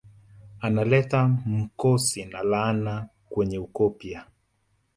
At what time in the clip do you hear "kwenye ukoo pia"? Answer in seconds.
3.29-4.25